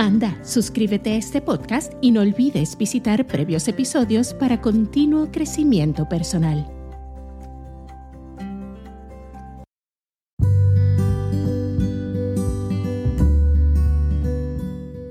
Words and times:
Anda, 0.00 0.34
suscríbete 0.42 1.10
a 1.10 1.16
este 1.16 1.42
podcast 1.42 1.92
y 2.00 2.10
no 2.10 2.22
olvides 2.22 2.78
visitar 2.78 3.26
previos 3.26 3.68
episodios 3.68 4.32
para 4.32 4.62
continuo 4.62 5.30
crecimiento 5.30 6.08
personal. 6.08 6.66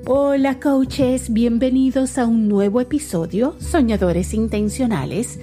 Hola 0.08 0.60
coaches, 0.60 1.32
bienvenidos 1.32 2.18
a 2.18 2.26
un 2.26 2.48
nuevo 2.48 2.82
episodio, 2.82 3.56
Soñadores 3.60 4.34
Intencionales, 4.34 5.40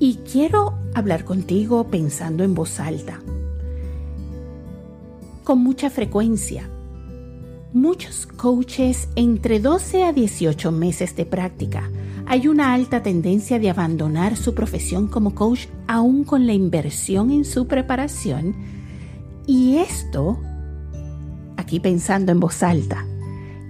y 0.00 0.16
quiero 0.28 0.76
hablar 0.96 1.24
contigo 1.24 1.86
pensando 1.86 2.42
en 2.42 2.56
voz 2.56 2.80
alta. 2.80 3.20
Con 5.44 5.60
mucha 5.60 5.88
frecuencia 5.88 6.68
muchos 7.72 8.26
coaches 8.26 9.08
entre 9.16 9.60
12 9.60 10.04
a 10.04 10.12
18 10.12 10.72
meses 10.72 11.14
de 11.16 11.26
práctica. 11.26 11.90
Hay 12.26 12.48
una 12.48 12.74
alta 12.74 13.02
tendencia 13.02 13.58
de 13.58 13.70
abandonar 13.70 14.36
su 14.36 14.54
profesión 14.54 15.08
como 15.08 15.34
coach 15.34 15.66
aún 15.86 16.24
con 16.24 16.46
la 16.46 16.52
inversión 16.52 17.30
en 17.30 17.44
su 17.44 17.66
preparación. 17.66 18.54
Y 19.46 19.76
esto, 19.78 20.38
aquí 21.56 21.80
pensando 21.80 22.32
en 22.32 22.40
voz 22.40 22.62
alta, 22.62 23.06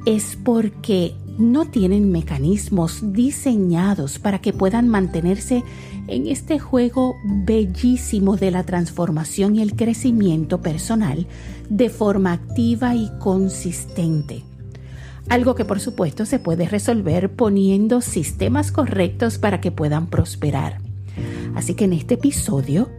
es 0.06 0.36
porque 0.42 1.14
no 1.38 1.66
tienen 1.66 2.10
mecanismos 2.10 3.12
diseñados 3.12 4.18
para 4.18 4.40
que 4.40 4.52
puedan 4.52 4.88
mantenerse 4.88 5.62
en 6.08 6.26
este 6.26 6.58
juego 6.58 7.16
bellísimo 7.24 8.36
de 8.36 8.50
la 8.50 8.64
transformación 8.64 9.56
y 9.56 9.62
el 9.62 9.76
crecimiento 9.76 10.60
personal 10.60 11.26
de 11.70 11.90
forma 11.90 12.32
activa 12.32 12.94
y 12.94 13.10
consistente. 13.20 14.42
Algo 15.28 15.54
que 15.54 15.64
por 15.64 15.78
supuesto 15.78 16.26
se 16.26 16.38
puede 16.38 16.66
resolver 16.66 17.30
poniendo 17.34 18.00
sistemas 18.00 18.72
correctos 18.72 19.38
para 19.38 19.60
que 19.60 19.70
puedan 19.70 20.08
prosperar. 20.08 20.78
Así 21.54 21.74
que 21.74 21.84
en 21.84 21.92
este 21.92 22.14
episodio 22.14 22.90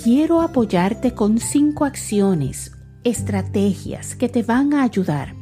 quiero 0.00 0.40
apoyarte 0.40 1.14
con 1.14 1.38
cinco 1.38 1.84
acciones, 1.84 2.72
estrategias 3.04 4.14
que 4.14 4.28
te 4.28 4.42
van 4.42 4.74
a 4.74 4.84
ayudar 4.84 5.41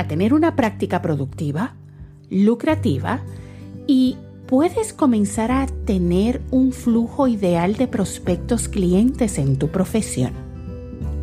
a 0.00 0.08
tener 0.08 0.34
una 0.34 0.56
práctica 0.56 1.02
productiva, 1.02 1.74
lucrativa 2.30 3.20
y 3.86 4.16
puedes 4.46 4.92
comenzar 4.92 5.52
a 5.52 5.66
tener 5.84 6.40
un 6.50 6.72
flujo 6.72 7.28
ideal 7.28 7.76
de 7.76 7.86
prospectos 7.86 8.68
clientes 8.68 9.38
en 9.38 9.56
tu 9.56 9.68
profesión. 9.68 10.32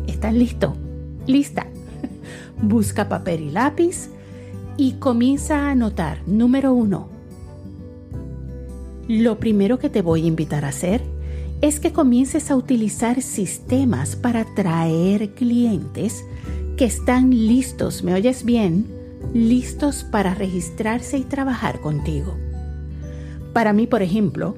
¿Estás 0.06 0.32
listo? 0.32 0.76
¿Lista? 1.26 1.66
Busca 2.62 3.08
papel 3.08 3.42
y 3.42 3.50
lápiz 3.50 4.08
y 4.76 4.92
comienza 4.92 5.58
a 5.58 5.70
anotar. 5.72 6.20
Número 6.26 6.72
uno. 6.72 7.08
Lo 9.08 9.38
primero 9.38 9.78
que 9.78 9.90
te 9.90 10.02
voy 10.02 10.24
a 10.24 10.26
invitar 10.26 10.64
a 10.64 10.68
hacer 10.68 11.02
es 11.60 11.80
que 11.80 11.92
comiences 11.92 12.50
a 12.50 12.56
utilizar 12.56 13.22
sistemas 13.22 14.14
para 14.14 14.42
atraer 14.42 15.30
clientes 15.30 16.24
que 16.78 16.84
están 16.84 17.30
listos, 17.30 18.04
¿me 18.04 18.14
oyes 18.14 18.44
bien? 18.44 18.86
Listos 19.34 20.04
para 20.04 20.34
registrarse 20.34 21.18
y 21.18 21.24
trabajar 21.24 21.80
contigo. 21.80 22.36
Para 23.52 23.72
mí, 23.72 23.88
por 23.88 24.00
ejemplo, 24.00 24.56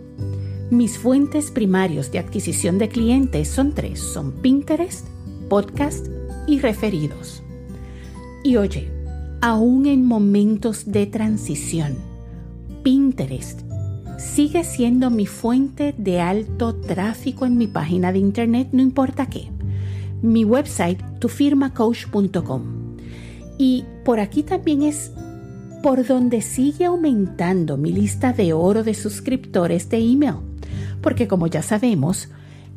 mis 0.70 0.98
fuentes 0.98 1.50
primarios 1.50 2.12
de 2.12 2.18
adquisición 2.18 2.76
de 2.76 2.90
clientes 2.90 3.48
son 3.48 3.72
tres, 3.72 4.00
son 4.00 4.32
Pinterest, 4.32 5.06
podcast 5.48 6.08
y 6.46 6.60
referidos. 6.60 7.42
Y 8.44 8.56
oye, 8.56 8.90
aún 9.40 9.86
en 9.86 10.04
momentos 10.04 10.92
de 10.92 11.06
transición, 11.06 11.96
Pinterest 12.82 13.62
sigue 14.18 14.62
siendo 14.62 15.08
mi 15.08 15.24
fuente 15.24 15.94
de 15.96 16.20
alto 16.20 16.74
tráfico 16.74 17.46
en 17.46 17.56
mi 17.56 17.66
página 17.66 18.12
de 18.12 18.18
internet, 18.18 18.68
no 18.72 18.82
importa 18.82 19.30
qué 19.30 19.48
mi 20.22 20.44
website 20.44 21.02
tufirmacoach.com. 21.20 22.62
Y 23.58 23.84
por 24.04 24.20
aquí 24.20 24.42
también 24.42 24.82
es 24.82 25.12
por 25.82 26.06
donde 26.06 26.42
sigue 26.42 26.86
aumentando 26.86 27.76
mi 27.76 27.92
lista 27.92 28.32
de 28.32 28.52
oro 28.52 28.82
de 28.82 28.94
suscriptores 28.94 29.88
de 29.88 29.98
email. 29.98 30.36
Porque 31.00 31.28
como 31.28 31.46
ya 31.46 31.62
sabemos, 31.62 32.28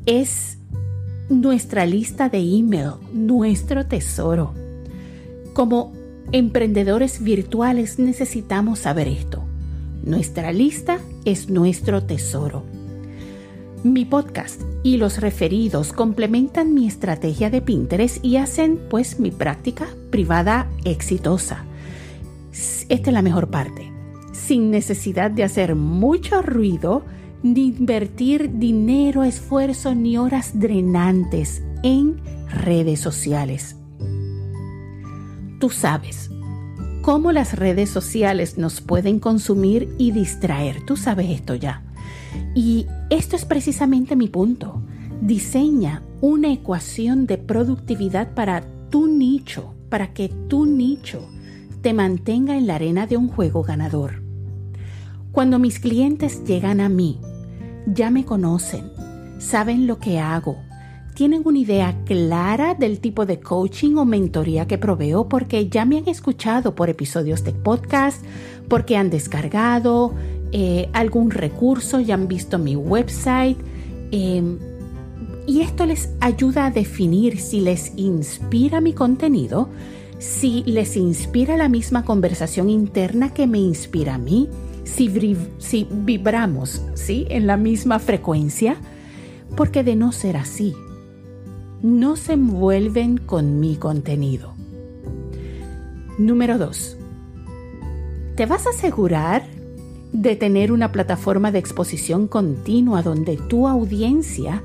es 0.06 0.58
nuestra 1.30 1.86
lista 1.86 2.30
de 2.30 2.40
email, 2.40 2.92
nuestro 3.14 3.86
tesoro. 3.86 4.54
Como 5.54 5.94
emprendedores 6.32 7.24
virtuales 7.24 8.00
necesitamos 8.00 8.80
saber 8.80 9.08
esto. 9.08 9.44
Nuestra 10.04 10.52
lista 10.52 11.00
es 11.26 11.50
nuestro 11.50 12.04
tesoro. 12.04 12.64
Mi 13.84 14.06
podcast 14.06 14.62
y 14.82 14.96
los 14.96 15.20
referidos 15.20 15.92
complementan 15.92 16.74
mi 16.74 16.88
estrategia 16.88 17.50
de 17.50 17.62
Pinterest 17.62 18.24
y 18.24 18.38
hacen 18.38 18.80
pues 18.90 19.20
mi 19.20 19.30
práctica 19.30 19.88
privada 20.10 20.70
exitosa. 20.86 21.66
Esta 22.88 23.10
es 23.10 23.14
la 23.14 23.22
mejor 23.22 23.50
parte. 23.50 23.92
Sin 24.32 24.72
necesidad 24.72 25.32
de 25.32 25.44
hacer 25.44 25.76
mucho 25.76 26.42
ruido, 26.42 27.04
ni 27.44 27.68
invertir 27.68 28.58
dinero, 28.58 29.26
esfuerzo 29.26 29.94
ni 29.94 30.18
horas 30.18 30.58
drenantes 30.58 31.62
en 31.84 32.22
redes 32.48 33.02
sociales. 33.02 33.76
Tú 35.60 35.70
sabes 35.70 36.32
cómo 37.02 37.34
las 37.34 37.60
redes 37.60 37.90
sociales 37.90 38.58
nos 38.58 38.80
pueden 38.80 39.20
consumir 39.20 39.94
y 39.98 40.12
distraer. 40.12 40.86
Tú 40.86 40.96
sabes 40.96 41.30
esto 41.30 41.56
ya. 41.56 41.83
Y 42.56 42.88
esto 43.10 43.36
es 43.36 43.46
precisamente 43.46 44.16
mi 44.16 44.28
punto. 44.28 44.82
Diseña 45.22 46.04
una 46.22 46.52
ecuación 46.52 47.26
de 47.26 47.38
productividad 47.38 48.34
para 48.34 48.64
tu 48.90 49.08
nicho, 49.08 49.74
para 49.90 50.14
que 50.14 50.30
tu 50.48 50.66
nicho 50.66 51.28
te 51.82 51.94
mantenga 51.94 52.58
en 52.58 52.68
la 52.68 52.76
arena 52.76 53.08
de 53.08 53.18
un 53.18 53.28
juego 53.28 53.64
ganador. 53.64 54.22
Cuando 55.32 55.60
mis 55.60 55.80
clientes 55.80 56.44
llegan 56.46 56.80
a 56.80 56.90
mí, 56.90 57.20
ya 57.88 58.12
me 58.12 58.24
conocen, 58.24 58.92
saben 59.40 59.88
lo 59.88 60.00
que 60.00 60.20
hago, 60.20 60.58
tienen 61.14 61.44
una 61.46 61.60
idea 61.60 61.96
clara 62.06 62.74
del 62.74 63.00
tipo 63.00 63.26
de 63.26 63.40
coaching 63.40 63.96
o 63.98 64.06
mentoría 64.06 64.66
que 64.66 64.78
proveo 64.78 65.30
porque 65.30 65.70
ya 65.70 65.86
me 65.86 65.98
han 65.98 66.08
escuchado 66.08 66.74
por 66.74 66.90
episodios 66.90 67.44
de 67.44 67.54
podcast, 67.54 68.24
porque 68.68 68.98
han 68.98 69.10
descargado, 69.10 70.16
eh, 70.56 70.88
algún 70.94 71.32
recurso, 71.32 72.00
ya 72.00 72.14
han 72.14 72.28
visto 72.28 72.60
mi 72.60 72.76
website. 72.76 73.58
Em, 74.12 74.60
y 75.48 75.62
esto 75.62 75.88
les 75.88 76.10
ayuda 76.20 76.68
a 76.68 76.72
definir 76.72 77.40
si 77.40 77.60
les 77.60 77.92
inspira 77.98 78.80
mi 78.80 78.94
contenido, 78.94 79.70
si 80.20 80.62
les 80.68 80.96
inspira 80.96 81.58
la 81.58 81.70
misma 81.70 82.06
conversación 82.06 82.70
interna 82.70 83.34
que 83.34 83.48
me 83.48 83.58
inspira 83.58 84.14
a 84.14 84.18
mí, 84.20 84.48
si, 84.84 85.36
si 85.58 85.88
vibramos 85.90 86.84
¿sí? 86.94 87.26
en 87.30 87.48
la 87.48 87.58
misma 87.58 87.98
frecuencia, 87.98 88.78
porque 89.58 89.84
de 89.84 89.96
no 89.96 90.12
ser 90.12 90.38
así, 90.38 90.76
no 91.82 92.16
se 92.16 92.34
envuelven 92.34 93.18
con 93.18 93.60
mi 93.60 93.76
contenido. 93.76 94.54
Número 96.20 96.60
2. 96.60 96.98
Te 98.36 98.46
vas 98.46 98.68
a 98.68 98.70
asegurar 98.70 99.53
de 100.14 100.36
tener 100.36 100.72
una 100.72 100.92
plataforma 100.92 101.52
de 101.52 101.60
exposición 101.60 102.28
continua 102.28 103.02
donde 103.02 103.36
tu 103.36 103.68
audiencia 103.68 104.62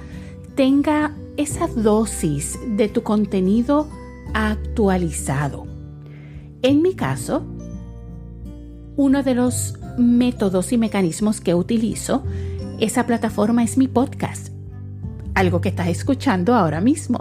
tenga 0.54 1.16
esa 1.36 1.66
dosis 1.68 2.58
de 2.76 2.88
tu 2.88 3.02
contenido 3.02 3.88
actualizado. 4.34 5.66
En 6.62 6.82
mi 6.82 6.94
caso, 6.94 7.44
uno 8.96 9.22
de 9.22 9.34
los 9.34 9.74
métodos 9.96 10.72
y 10.72 10.78
mecanismos 10.78 11.40
que 11.40 11.54
utilizo, 11.54 12.24
esa 12.78 13.06
plataforma 13.06 13.62
es 13.64 13.78
mi 13.78 13.88
podcast, 13.88 14.48
algo 15.34 15.60
que 15.60 15.70
estás 15.70 15.88
escuchando 15.88 16.54
ahora 16.54 16.80
mismo. 16.80 17.20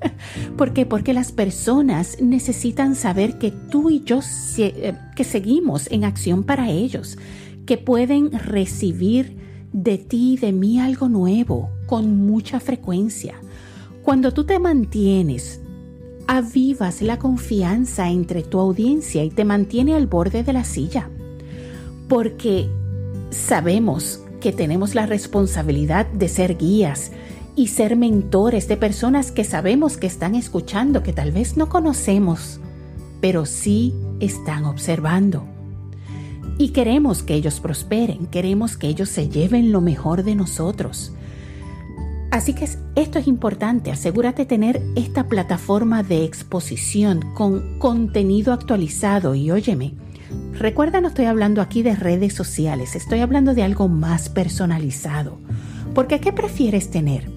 ¿Por 0.56 0.72
qué? 0.72 0.86
Porque 0.86 1.12
las 1.12 1.30
personas 1.30 2.16
necesitan 2.20 2.94
saber 2.94 3.38
que 3.38 3.50
tú 3.50 3.90
y 3.90 4.02
yo 4.02 4.20
eh, 4.58 4.96
que 5.14 5.24
seguimos 5.24 5.90
en 5.90 6.04
acción 6.04 6.42
para 6.42 6.70
ellos, 6.70 7.18
que 7.66 7.78
pueden 7.78 8.32
recibir 8.32 9.36
de 9.72 9.98
ti 9.98 10.34
y 10.34 10.36
de 10.36 10.52
mí 10.52 10.80
algo 10.80 11.08
nuevo 11.08 11.70
con 11.86 12.26
mucha 12.26 12.60
frecuencia. 12.60 13.34
Cuando 14.02 14.32
tú 14.32 14.44
te 14.44 14.58
mantienes, 14.58 15.60
avivas 16.26 17.02
la 17.02 17.18
confianza 17.18 18.08
entre 18.08 18.42
tu 18.42 18.58
audiencia 18.58 19.24
y 19.24 19.30
te 19.30 19.44
mantiene 19.44 19.94
al 19.94 20.06
borde 20.06 20.42
de 20.42 20.52
la 20.52 20.64
silla. 20.64 21.10
Porque 22.08 22.68
sabemos 23.30 24.22
que 24.40 24.52
tenemos 24.52 24.94
la 24.94 25.06
responsabilidad 25.06 26.06
de 26.06 26.28
ser 26.28 26.56
guías 26.56 27.12
y 27.56 27.68
ser 27.68 27.96
mentores 27.96 28.68
de 28.68 28.76
personas 28.76 29.32
que 29.32 29.44
sabemos 29.44 29.96
que 29.96 30.06
están 30.06 30.34
escuchando, 30.34 31.02
que 31.02 31.12
tal 31.12 31.32
vez 31.32 31.56
no 31.56 31.68
conocemos, 31.68 32.60
pero 33.20 33.44
sí 33.44 33.94
están 34.20 34.64
observando. 34.64 35.49
Y 36.60 36.72
queremos 36.72 37.22
que 37.22 37.32
ellos 37.32 37.58
prosperen, 37.58 38.26
queremos 38.26 38.76
que 38.76 38.86
ellos 38.86 39.08
se 39.08 39.30
lleven 39.30 39.72
lo 39.72 39.80
mejor 39.80 40.24
de 40.24 40.34
nosotros. 40.34 41.10
Así 42.30 42.52
que 42.52 42.68
esto 42.96 43.18
es 43.18 43.26
importante, 43.26 43.90
asegúrate 43.90 44.42
de 44.42 44.46
tener 44.46 44.82
esta 44.94 45.26
plataforma 45.26 46.02
de 46.02 46.22
exposición 46.22 47.32
con 47.32 47.78
contenido 47.78 48.52
actualizado 48.52 49.34
y 49.34 49.50
óyeme, 49.50 49.94
recuerda 50.52 51.00
no 51.00 51.08
estoy 51.08 51.24
hablando 51.24 51.62
aquí 51.62 51.82
de 51.82 51.96
redes 51.96 52.34
sociales, 52.34 52.94
estoy 52.94 53.20
hablando 53.20 53.54
de 53.54 53.62
algo 53.62 53.88
más 53.88 54.28
personalizado. 54.28 55.38
Porque 55.94 56.20
¿qué 56.20 56.30
prefieres 56.30 56.90
tener? 56.90 57.30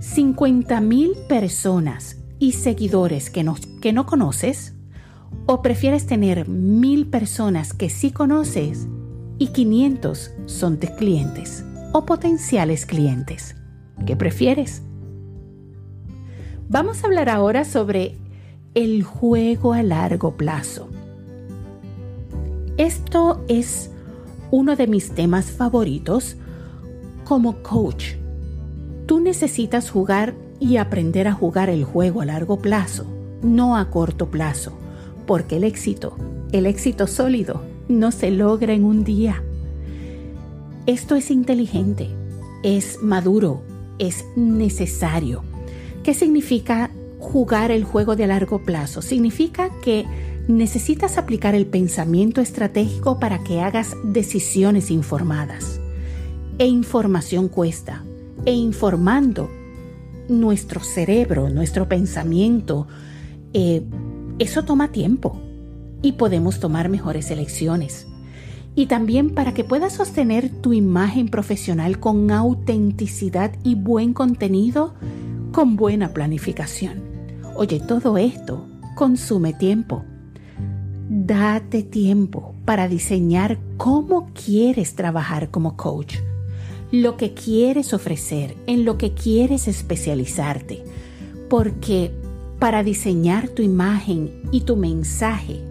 50 0.00 0.80
mil 0.80 1.10
personas 1.28 2.16
y 2.38 2.52
seguidores 2.52 3.28
que 3.28 3.44
que 3.82 3.92
no 3.92 4.06
conoces 4.06 4.77
¿O 5.50 5.62
prefieres 5.62 6.06
tener 6.06 6.46
mil 6.46 7.08
personas 7.08 7.72
que 7.72 7.88
sí 7.88 8.10
conoces 8.10 8.86
y 9.38 9.48
500 9.48 10.32
son 10.44 10.78
tus 10.78 10.90
clientes 10.90 11.64
o 11.94 12.04
potenciales 12.04 12.84
clientes? 12.84 13.56
¿Qué 14.04 14.14
prefieres? 14.14 14.82
Vamos 16.68 17.02
a 17.02 17.06
hablar 17.06 17.30
ahora 17.30 17.64
sobre 17.64 18.18
el 18.74 19.02
juego 19.02 19.72
a 19.72 19.82
largo 19.82 20.36
plazo. 20.36 20.90
Esto 22.76 23.42
es 23.48 23.90
uno 24.50 24.76
de 24.76 24.86
mis 24.86 25.12
temas 25.12 25.46
favoritos 25.46 26.36
como 27.24 27.62
coach. 27.62 28.16
Tú 29.06 29.20
necesitas 29.20 29.88
jugar 29.88 30.34
y 30.60 30.76
aprender 30.76 31.26
a 31.26 31.32
jugar 31.32 31.70
el 31.70 31.84
juego 31.84 32.20
a 32.20 32.26
largo 32.26 32.58
plazo, 32.58 33.06
no 33.40 33.78
a 33.78 33.88
corto 33.88 34.30
plazo 34.30 34.76
porque 35.28 35.56
el 35.58 35.64
éxito, 35.64 36.16
el 36.52 36.64
éxito 36.64 37.06
sólido, 37.06 37.62
no 37.86 38.12
se 38.12 38.30
logra 38.30 38.72
en 38.72 38.82
un 38.82 39.04
día. 39.04 39.44
Esto 40.86 41.16
es 41.16 41.30
inteligente, 41.30 42.08
es 42.62 43.02
maduro, 43.02 43.62
es 43.98 44.24
necesario. 44.36 45.42
¿Qué 46.02 46.14
significa 46.14 46.90
jugar 47.18 47.70
el 47.70 47.84
juego 47.84 48.16
de 48.16 48.26
largo 48.26 48.60
plazo? 48.60 49.02
Significa 49.02 49.68
que 49.82 50.06
necesitas 50.48 51.18
aplicar 51.18 51.54
el 51.54 51.66
pensamiento 51.66 52.40
estratégico 52.40 53.20
para 53.20 53.44
que 53.44 53.60
hagas 53.60 53.94
decisiones 54.02 54.90
informadas. 54.90 55.78
E 56.58 56.64
información 56.66 57.48
cuesta. 57.48 58.02
E 58.46 58.52
informando, 58.52 59.50
nuestro 60.30 60.80
cerebro, 60.80 61.50
nuestro 61.50 61.86
pensamiento, 61.86 62.86
eh, 63.52 63.82
eso 64.38 64.64
toma 64.64 64.92
tiempo 64.92 65.40
y 66.02 66.12
podemos 66.12 66.60
tomar 66.60 66.88
mejores 66.88 67.30
elecciones. 67.30 68.06
Y 68.74 68.86
también 68.86 69.30
para 69.30 69.54
que 69.54 69.64
puedas 69.64 69.94
sostener 69.94 70.50
tu 70.50 70.72
imagen 70.72 71.28
profesional 71.28 71.98
con 71.98 72.30
autenticidad 72.30 73.52
y 73.64 73.74
buen 73.74 74.12
contenido, 74.12 74.94
con 75.50 75.76
buena 75.76 76.12
planificación. 76.12 77.02
Oye, 77.56 77.80
todo 77.80 78.18
esto 78.18 78.68
consume 78.94 79.52
tiempo. 79.52 80.04
Date 81.08 81.82
tiempo 81.82 82.54
para 82.64 82.86
diseñar 82.86 83.58
cómo 83.76 84.30
quieres 84.32 84.94
trabajar 84.94 85.50
como 85.50 85.76
coach, 85.76 86.16
lo 86.92 87.16
que 87.16 87.34
quieres 87.34 87.94
ofrecer, 87.94 88.56
en 88.66 88.84
lo 88.84 88.98
que 88.98 89.14
quieres 89.14 89.66
especializarte, 89.66 90.84
porque 91.48 92.12
para 92.58 92.82
diseñar 92.82 93.48
tu 93.48 93.62
imagen 93.62 94.42
y 94.50 94.62
tu 94.62 94.76
mensaje 94.76 95.62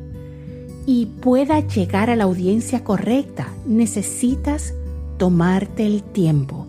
y 0.86 1.08
pueda 1.08 1.60
llegar 1.60 2.10
a 2.10 2.16
la 2.16 2.24
audiencia 2.24 2.84
correcta, 2.86 3.50
necesitas 3.66 4.74
tomarte 5.18 5.86
el 5.86 6.02
tiempo. 6.02 6.66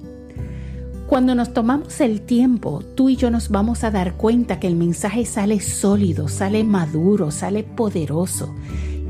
Cuando 1.06 1.34
nos 1.34 1.54
tomamos 1.54 2.00
el 2.00 2.20
tiempo, 2.22 2.82
tú 2.96 3.08
y 3.08 3.16
yo 3.16 3.30
nos 3.30 3.48
vamos 3.48 3.84
a 3.84 3.90
dar 3.90 4.14
cuenta 4.14 4.58
que 4.58 4.66
el 4.66 4.74
mensaje 4.74 5.24
sale 5.24 5.60
sólido, 5.60 6.28
sale 6.28 6.64
maduro, 6.64 7.30
sale 7.30 7.62
poderoso 7.62 8.54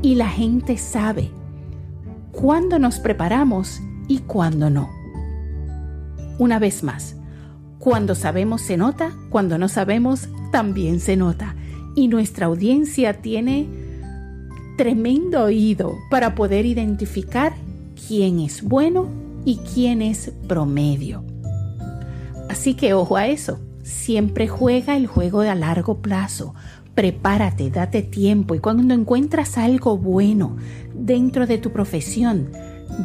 y 0.01 0.15
la 0.15 0.29
gente 0.29 0.77
sabe 0.77 1.29
cuándo 2.31 2.79
nos 2.79 2.99
preparamos 2.99 3.81
y 4.07 4.19
cuándo 4.19 4.69
no. 4.69 4.89
Una 6.37 6.59
vez 6.59 6.83
más, 6.83 7.15
cuando 7.89 8.13
sabemos 8.13 8.61
se 8.61 8.77
nota, 8.77 9.13
cuando 9.31 9.57
no 9.57 9.67
sabemos 9.67 10.29
también 10.51 10.99
se 10.99 11.17
nota. 11.17 11.55
Y 11.95 12.07
nuestra 12.07 12.45
audiencia 12.45 13.19
tiene 13.19 13.67
tremendo 14.77 15.45
oído 15.45 15.97
para 16.11 16.35
poder 16.35 16.67
identificar 16.67 17.55
quién 18.07 18.41
es 18.41 18.61
bueno 18.61 19.09
y 19.43 19.57
quién 19.73 20.03
es 20.03 20.31
promedio. 20.47 21.23
Así 22.47 22.75
que 22.75 22.93
ojo 22.93 23.17
a 23.17 23.25
eso, 23.25 23.59
siempre 23.81 24.47
juega 24.47 24.95
el 24.95 25.07
juego 25.07 25.41
de 25.41 25.49
a 25.49 25.55
largo 25.55 25.99
plazo. 25.99 26.53
Prepárate, 26.93 27.71
date 27.71 28.03
tiempo 28.03 28.53
y 28.53 28.59
cuando 28.59 28.93
encuentras 28.93 29.57
algo 29.57 29.97
bueno 29.97 30.57
dentro 30.93 31.47
de 31.47 31.57
tu 31.57 31.71
profesión, 31.71 32.51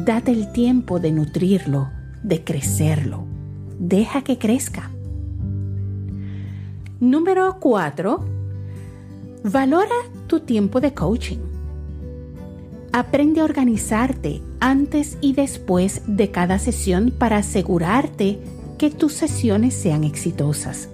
date 0.05 0.31
el 0.31 0.51
tiempo 0.51 0.99
de 0.99 1.11
nutrirlo, 1.11 1.89
de 2.21 2.43
crecerlo 2.43 3.34
deja 3.79 4.23
que 4.23 4.37
crezca. 4.37 4.91
Número 6.99 7.57
4. 7.59 8.19
Valora 9.43 9.95
tu 10.27 10.39
tiempo 10.39 10.81
de 10.81 10.93
coaching. 10.93 11.39
Aprende 12.91 13.41
a 13.41 13.43
organizarte 13.43 14.41
antes 14.59 15.17
y 15.21 15.33
después 15.33 16.01
de 16.07 16.31
cada 16.31 16.57
sesión 16.59 17.11
para 17.11 17.37
asegurarte 17.37 18.39
que 18.77 18.89
tus 18.89 19.13
sesiones 19.13 19.73
sean 19.73 20.03
exitosas. 20.03 20.89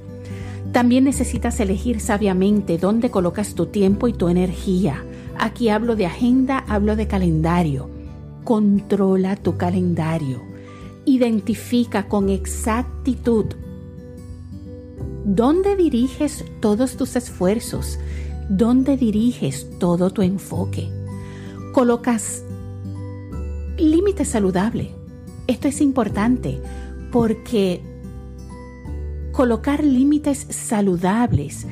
También 0.72 1.04
necesitas 1.04 1.60
elegir 1.60 2.00
sabiamente 2.00 2.78
dónde 2.78 3.12
colocas 3.12 3.54
tu 3.54 3.68
tiempo 3.68 4.08
y 4.08 4.14
tu 4.14 4.30
energía. 4.30 5.04
Aquí 5.38 5.70
hablo 5.70 5.96
de 5.96 6.08
agenda, 6.08 6.64
hablo 6.68 6.96
de 6.96 7.08
calendario. 7.08 7.90
Controla 8.44 9.36
tu 9.36 9.58
calendario 9.58 10.51
identifica 11.06 12.08
con 12.08 12.30
exactitud 12.30 13.46
dónde 15.26 15.76
diriges 15.76 16.44
todos 16.60 16.98
tus 16.98 17.16
esfuerzos, 17.16 18.00
dónde 18.50 18.98
diriges 18.98 19.68
todo 19.80 20.10
tu 20.10 20.22
enfoque. 20.22 20.90
Colocas 21.74 22.44
límites 23.78 24.28
saludables. 24.28 24.90
Esto 25.48 25.68
es 25.68 25.82
importante 25.82 26.62
porque 27.12 27.82
colocar 29.32 29.84
límites 29.84 30.46
saludables 30.50 31.66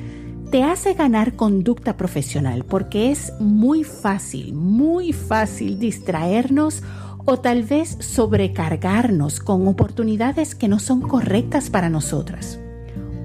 te 0.51 0.63
hace 0.63 0.93
ganar 0.93 1.35
conducta 1.35 1.95
profesional 1.95 2.65
porque 2.65 3.11
es 3.11 3.33
muy 3.39 3.83
fácil, 3.83 4.53
muy 4.53 5.13
fácil 5.13 5.77
distraernos 5.77 6.81
o 7.29 7.39
tal 7.39 7.61
vez 7.61 7.95
sobrecargarnos 7.99 9.39
con 9.39 9.67
oportunidades 9.67 10.55
que 10.55 10.67
no 10.67 10.79
son 10.79 11.01
correctas 11.01 11.69
para 11.69 11.87
nosotras 11.87 12.59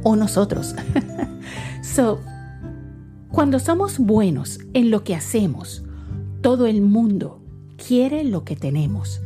o 0.02 0.14
nosotros. 0.14 0.74
so, 1.82 2.20
cuando 3.30 3.58
somos 3.58 3.98
buenos 3.98 4.60
en 4.74 4.90
lo 4.90 5.04
que 5.04 5.14
hacemos, 5.14 5.84
todo 6.42 6.66
el 6.66 6.82
mundo 6.82 7.40
quiere 7.78 8.24
lo 8.24 8.44
que 8.44 8.56
tenemos. 8.56 9.22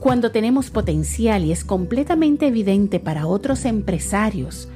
Cuando 0.00 0.32
tenemos 0.32 0.70
potencial 0.70 1.44
y 1.44 1.52
es 1.52 1.64
completamente 1.64 2.46
evidente 2.46 2.98
para 2.98 3.26
otros 3.26 3.66
empresarios, 3.66 4.68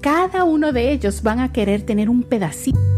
cada 0.00 0.44
uno 0.44 0.72
de 0.72 0.92
ellos 0.92 1.22
van 1.22 1.40
a 1.40 1.52
querer 1.52 1.82
tener 1.82 2.08
un 2.08 2.22
pedacito 2.22 2.97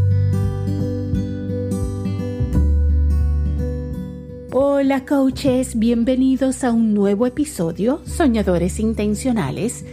Hola 4.53 5.05
coaches, 5.05 5.79
bienvenidos 5.79 6.65
a 6.65 6.73
un 6.73 6.93
nuevo 6.93 7.25
episodio, 7.25 8.01
Soñadores 8.05 8.81
Intencionales, 8.81 9.85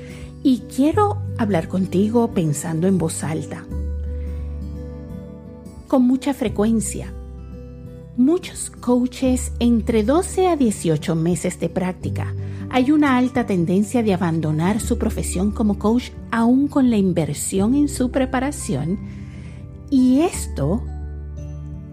y 0.43 0.63
quiero 0.75 1.23
hablar 1.39 1.69
contigo 1.69 2.33
pensando 2.33 2.89
en 2.89 2.99
voz 2.99 3.23
alta. 3.23 3.65
Con 5.87 6.03
mucha 6.03 6.35
frecuencia. 6.35 7.15
Muchos 8.17 8.71
coaches 8.71 9.53
entre 9.61 10.03
12 10.03 10.49
a 10.49 10.57
18 10.57 11.15
meses 11.15 11.61
de 11.61 11.69
práctica. 11.69 12.35
Hay 12.69 12.91
una 12.91 13.17
alta 13.17 13.47
tendencia 13.47 14.03
de 14.03 14.13
abandonar 14.13 14.81
su 14.81 14.99
profesión 14.99 15.53
como 15.53 15.79
coach 15.79 16.11
aún 16.33 16.67
con 16.67 16.91
la 16.91 16.97
inversión 16.97 17.77
en 17.77 17.89
su 17.89 18.11
preparación. 18.11 18.99
Y 19.89 20.23
esto, 20.23 20.83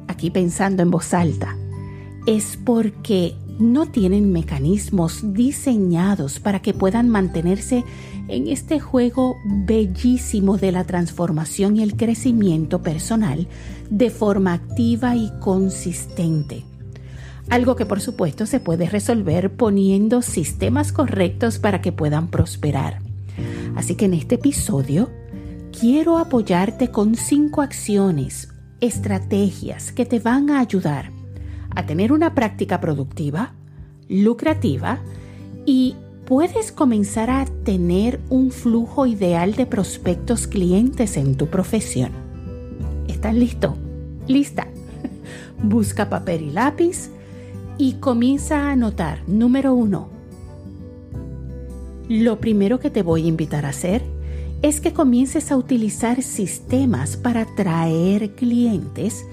aquí 0.07 0.31
pensando 0.31 0.81
en 0.81 0.89
voz 0.89 1.13
alta, 1.13 1.55
es 2.25 2.58
porque 2.58 3.36
no 3.60 3.86
tienen 3.86 4.32
mecanismos 4.32 5.34
diseñados 5.34 6.39
para 6.39 6.62
que 6.62 6.74
puedan 6.74 7.08
mantenerse 7.10 7.84
en 8.27 8.48
este 8.48 8.79
juego 8.79 9.38
bellísimo 9.46 10.58
de 10.58 10.72
la 10.72 10.84
transformación 10.84 11.77
y 11.77 11.84
el 11.84 11.96
crecimiento 11.96 12.82
personal 12.82 13.48
de 13.89 14.10
forma 14.10 14.53
activa 14.53 15.15
y 15.15 15.32
consistente. 15.39 16.65
Algo 17.50 17.75
que 17.75 17.86
por 17.86 18.01
supuesto 18.01 18.48
se 18.48 18.60
puede 18.60 18.89
resolver 18.89 19.55
poniendo 19.55 20.24
sistemas 20.24 20.91
correctos 20.91 21.60
para 21.60 21.82
que 21.82 21.91
puedan 21.91 22.29
prosperar. 22.29 23.01
Así 23.75 23.96
que 23.96 24.05
en 24.05 24.15
este 24.15 24.36
episodio 24.36 25.12
quiero 25.79 26.17
apoyarte 26.17 26.89
con 26.89 27.15
cinco 27.15 27.62
acciones, 27.62 28.50
estrategias 28.82 29.91
que 29.91 30.05
te 30.05 30.20
van 30.20 30.50
a 30.50 30.60
ayudar 30.60 31.14
a 31.75 31.86
tener 31.86 32.12
una 32.12 32.34
práctica 32.34 32.79
productiva, 32.82 33.53
lucrativa 34.10 35.00
y 35.65 35.96
puedes 36.25 36.72
comenzar 36.72 37.29
a 37.29 37.46
tener 37.63 38.20
un 38.29 38.51
flujo 38.51 39.05
ideal 39.05 39.53
de 39.53 39.65
prospectos 39.65 40.48
clientes 40.48 41.17
en 41.17 41.36
tu 41.36 41.48
profesión. 41.48 42.12
¿Estás 43.08 43.36
listo? 43.36 43.75
¿Lista? 44.27 44.67
Busca 45.63 46.10
papel 46.10 46.44
y 46.44 46.51
lápiz 46.51 47.10
y 47.77 47.94
comienza 47.94 48.62
a 48.62 48.72
anotar. 48.72 49.20
Número 49.27 49.74
uno. 49.74 50.10
Lo 52.08 52.39
primero 52.39 52.79
que 52.79 52.89
te 52.89 53.01
voy 53.01 53.25
a 53.25 53.27
invitar 53.27 53.65
a 53.65 53.70
hacer 53.70 54.03
es 54.62 54.79
que 54.79 54.94
comiences 54.94 55.51
a 55.51 55.58
utilizar 55.58 56.22
sistemas 56.22 57.17
para 57.17 57.41
atraer 57.41 58.32
clientes 58.32 59.25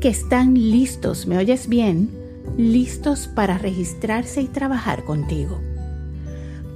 que 0.00 0.08
están 0.08 0.54
listos, 0.54 1.26
¿me 1.26 1.38
oyes 1.38 1.68
bien? 1.68 2.10
Listos 2.56 3.26
para 3.26 3.58
registrarse 3.58 4.40
y 4.40 4.46
trabajar 4.46 5.04
contigo. 5.04 5.60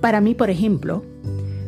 Para 0.00 0.20
mí, 0.20 0.34
por 0.34 0.50
ejemplo, 0.50 1.04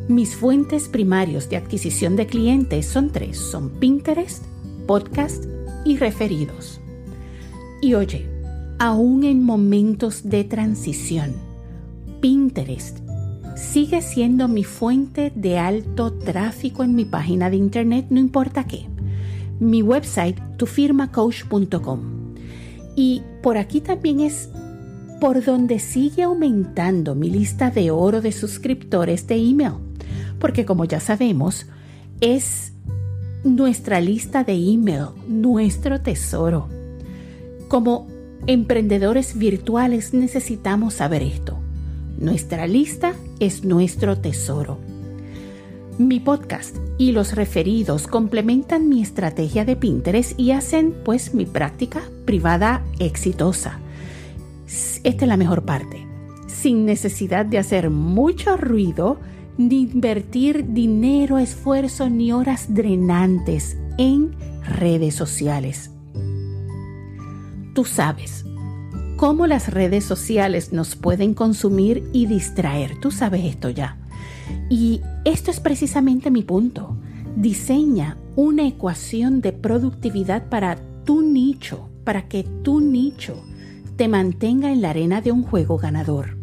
mis 0.09 0.35
fuentes 0.35 0.89
primarios 0.89 1.49
de 1.49 1.57
adquisición 1.57 2.17
de 2.17 2.27
clientes 2.27 2.87
son 2.87 3.11
tres, 3.11 3.39
son 3.39 3.71
Pinterest, 3.71 4.45
podcast 4.87 5.45
y 5.85 5.97
referidos. 5.97 6.81
Y 7.81 7.95
oye, 7.95 8.29
aún 8.81 9.23
en 9.23 9.43
momentos 9.43 10.29
de 10.29 10.43
transición, 10.43 11.35
Pinterest 12.21 12.99
sigue 13.57 14.03
siendo 14.03 14.49
mi 14.49 14.65
fuente 14.65 15.31
de 15.37 15.59
alto 15.59 16.13
tráfico 16.13 16.83
en 16.83 16.97
mi 16.97 17.05
página 17.05 17.49
de 17.49 17.57
internet, 17.57 18.07
no 18.11 18.19
importa 18.19 18.67
qué 18.67 18.87
mi 19.61 19.83
website 19.83 20.41
tufirmacoach.com. 20.57 22.01
Y 22.97 23.23
por 23.43 23.59
aquí 23.59 23.81
también 23.81 24.21
es 24.21 24.51
por 25.21 25.45
donde 25.45 25.79
sigue 25.79 26.23
aumentando 26.23 27.15
mi 27.15 27.31
lista 27.31 27.71
de 27.71 27.91
oro 27.91 28.21
de 28.21 28.33
suscriptores 28.33 29.27
de 29.27 29.37
email. 29.37 29.75
Porque 30.39 30.65
como 30.65 30.85
ya 30.85 31.01
sabemos, 31.01 31.67
es 32.21 32.73
nuestra 33.43 34.01
lista 34.01 34.45
de 34.45 34.55
email, 34.55 35.09
nuestro 35.29 36.01
tesoro. 36.01 36.69
Como 37.69 38.07
emprendedores 38.47 39.37
virtuales 39.39 40.13
necesitamos 40.15 40.95
saber 40.95 41.23
esto. 41.23 41.59
Nuestra 42.19 42.67
lista 42.67 43.15
es 43.41 43.65
nuestro 43.65 44.19
tesoro. 44.19 44.79
Mi 45.97 46.19
podcast 46.19 46.77
y 46.99 47.13
los 47.13 47.37
referidos 47.37 48.09
complementan 48.09 48.89
mi 48.89 49.01
estrategia 49.01 49.65
de 49.65 49.77
Pinterest 49.77 50.39
y 50.39 50.51
hacen 50.51 50.93
pues 51.05 51.35
mi 51.35 51.47
práctica 51.47 52.03
privada 52.25 52.83
exitosa. 52.99 53.79
Esta 55.05 55.25
es 55.25 55.29
la 55.29 55.37
mejor 55.37 55.65
parte. 55.65 56.05
Sin 56.49 56.85
necesidad 56.85 57.47
de 57.47 57.59
hacer 57.59 57.91
mucho 57.91 58.57
ruido, 58.57 59.21
ni 59.57 59.83
invertir 59.83 60.73
dinero, 60.73 61.39
esfuerzo 61.39 62.11
ni 62.11 62.33
horas 62.33 62.75
drenantes 62.75 63.77
en 63.97 64.35
redes 64.65 65.15
sociales. 65.15 65.93
Tú 67.73 67.85
sabes 67.85 68.45
cómo 69.17 69.47
las 69.47 69.73
redes 69.73 70.05
sociales 70.05 70.73
nos 70.73 70.97
pueden 70.97 71.35
consumir 71.35 72.09
y 72.13 72.27
distraer. 72.27 72.99
Tú 72.99 73.13
sabes 73.13 73.45
esto 73.45 73.71
ya. 73.71 74.04
Y 74.69 75.01
esto 75.25 75.51
es 75.51 75.61
precisamente 75.61 76.31
mi 76.31 76.43
punto. 76.43 76.97
Diseña 77.37 78.19
una 78.37 78.67
ecuación 78.67 79.41
de 79.41 79.53
productividad 79.53 80.49
para 80.49 80.77
tu 81.05 81.23
nicho, 81.23 81.89
para 82.05 82.29
que 82.29 82.45
tu 82.63 82.81
nicho 82.81 83.43
te 83.97 84.09
mantenga 84.09 84.73
en 84.73 84.83
la 84.83 84.91
arena 84.91 85.21
de 85.21 85.33
un 85.33 85.43
juego 85.43 85.79
ganador. 85.79 86.37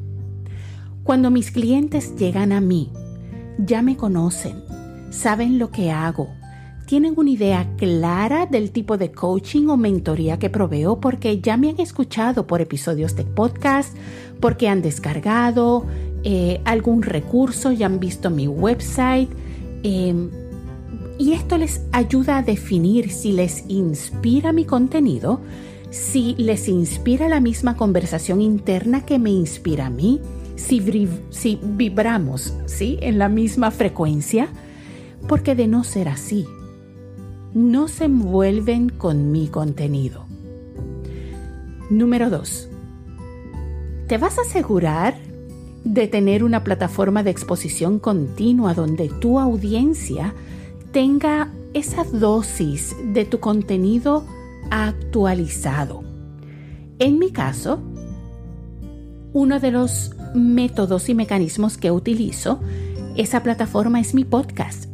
Cuando 1.04 1.32
mis 1.32 1.52
clientes 1.52 2.16
llegan 2.16 2.52
a 2.52 2.62
mí, 2.62 2.92
ya 3.58 3.82
me 3.82 3.98
conocen, 3.98 4.64
saben 5.10 5.60
lo 5.60 5.72
que 5.72 5.92
hago, 5.92 6.30
tienen 6.92 7.14
una 7.16 7.30
idea 7.30 7.68
clara 7.78 8.48
del 8.48 8.72
tipo 8.72 8.98
de 8.98 9.14
coaching 9.14 9.68
o 9.68 9.78
mentoría 9.78 10.40
que 10.40 10.50
proveo 10.50 11.00
porque 11.00 11.40
ya 11.40 11.56
me 11.56 11.70
han 11.70 11.80
escuchado 11.80 12.48
por 12.48 12.60
episodios 12.60 13.16
de 13.16 13.24
podcast, 13.24 13.96
porque 14.42 14.68
han 14.68 14.82
descargado, 14.82 15.86
eh, 16.24 16.62
algún 16.66 17.02
recurso, 17.02 17.72
ya 17.72 17.88
han 17.88 18.00
visto 18.00 18.30
mi 18.30 18.48
website. 18.48 19.30
Em, 19.84 20.30
y 21.18 21.34
esto 21.34 21.58
les 21.58 21.82
ayuda 21.92 22.38
a 22.38 22.44
definir 22.44 23.12
si 23.12 23.32
les 23.32 23.66
inspira 23.68 24.54
mi 24.54 24.66
contenido, 24.66 25.42
si 25.90 26.36
les 26.38 26.68
inspira 26.68 27.28
la 27.28 27.40
misma 27.40 27.76
conversación 27.76 28.42
interna 28.42 29.06
que 29.06 29.20
me 29.20 29.30
inspira 29.30 29.88
a 29.88 29.90
mí, 29.90 30.20
si, 30.56 30.80
vibramos 31.62 32.54
¿sí? 32.66 32.98
en 33.02 33.18
la 33.20 33.30
misma 33.30 33.72
frecuencia, 33.72 34.48
porque 35.28 35.56
de 35.56 35.68
no 35.68 35.84
ser 35.84 36.08
así, 36.08 36.46
no 37.54 37.88
se 37.88 38.06
envuelven 38.06 38.90
con 38.90 39.32
mi 39.32 39.48
contenido. 39.48 40.26
Número 41.90 42.30
2. 42.30 42.70
¿Te 44.08 44.18
vas 44.18 44.38
a 44.38 44.42
asegurar 44.42 45.31
de 45.84 46.08
tener 46.08 46.44
una 46.44 46.64
plataforma 46.64 47.24
de 47.24 47.32
exposición 47.32 48.00
continua 48.00 48.74
donde 48.74 49.10
tu 49.10 49.40
audiencia 49.40 50.34
tenga 50.92 51.52
esa 51.74 52.04
dosis 52.04 52.96
de 53.14 53.26
tu 53.26 53.40
contenido 53.40 54.26
actualizado. 54.70 56.04
En 57.00 57.18
mi 57.18 57.32
caso, 57.32 57.82
uno 59.34 59.60
de 59.60 59.72
los 59.72 60.12
métodos 60.36 61.10
y 61.10 61.16
mecanismos 61.16 61.78
que 61.78 61.92
utilizo, 61.92 62.60
esa 63.16 63.44
plataforma 63.44 64.00
es 64.00 64.14
mi 64.14 64.24
podcast, 64.24 64.86